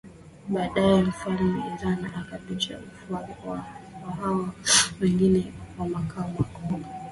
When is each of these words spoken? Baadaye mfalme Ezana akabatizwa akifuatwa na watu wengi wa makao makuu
Baadaye 0.49 1.01
mfalme 1.03 1.53
Ezana 1.73 2.07
akabatizwa 2.15 2.75
akifuatwa 2.77 3.57
na 4.01 4.07
watu 4.09 4.49
wengi 5.01 5.53
wa 5.79 5.87
makao 5.89 6.27
makuu 6.39 6.79